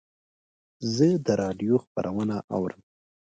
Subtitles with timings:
[0.95, 2.81] زه د رادیو خپرونه اورم.